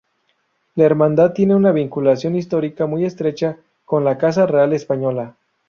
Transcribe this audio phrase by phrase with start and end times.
[0.73, 5.37] La Hermandad tiene una vinculación histórica muy estrecha con la Casa Real Española.